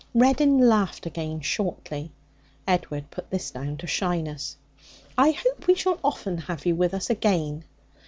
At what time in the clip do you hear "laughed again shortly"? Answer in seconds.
0.67-2.09